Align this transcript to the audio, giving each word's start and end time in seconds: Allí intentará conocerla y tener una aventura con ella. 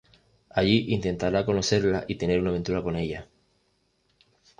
Allí 0.49 0.91
intentará 0.95 1.45
conocerla 1.45 2.05
y 2.07 2.15
tener 2.15 2.39
una 2.39 2.49
aventura 2.49 2.81
con 2.81 2.95
ella. 2.95 3.27